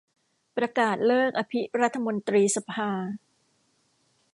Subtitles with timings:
[0.57, 2.89] ประกาศเลิกอภิรัฐมนตรีสภา